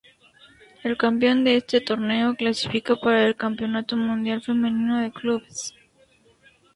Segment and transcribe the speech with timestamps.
[0.81, 5.75] El campeón de este torneo clasifica para el Campeonato Mundial Femenino de Clubes.